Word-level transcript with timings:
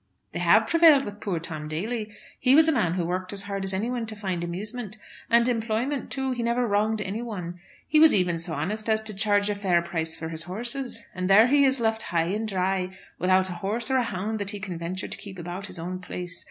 "They 0.31 0.39
have 0.39 0.65
prevailed 0.65 1.05
with 1.05 1.19
poor 1.21 1.37
Tom 1.37 1.67
Daly. 1.67 2.09
He 2.39 2.55
was 2.55 2.67
a 2.67 2.71
man 2.71 2.95
who 2.95 3.05
worked 3.05 3.31
as 3.33 3.43
hard 3.43 3.63
as 3.63 3.71
anyone 3.71 4.07
to 4.07 4.15
find 4.15 4.43
amusement, 4.43 4.97
and 5.29 5.47
employment 5.47 6.09
too. 6.09 6.31
He 6.31 6.41
never 6.41 6.65
wronged 6.67 7.01
anyone. 7.03 7.59
He 7.87 7.99
was 7.99 8.11
even 8.11 8.39
so 8.39 8.53
honest 8.55 8.89
as 8.89 8.99
to 9.01 9.13
charge 9.13 9.47
a 9.51 9.53
fair 9.53 9.83
price 9.83 10.15
for 10.15 10.29
his 10.29 10.45
horses. 10.45 11.05
And 11.13 11.29
there 11.29 11.45
he 11.49 11.65
is, 11.65 11.79
left 11.79 12.01
high 12.01 12.29
and 12.33 12.47
dry, 12.47 12.97
without 13.19 13.49
a 13.49 13.53
horse 13.61 13.91
or 13.91 13.97
a 13.97 14.03
hound 14.03 14.39
that 14.39 14.49
he 14.49 14.59
can 14.59 14.75
venture 14.79 15.07
to 15.07 15.17
keep 15.19 15.37
about 15.37 15.67
his 15.67 15.77
own 15.77 15.99
place. 15.99 16.39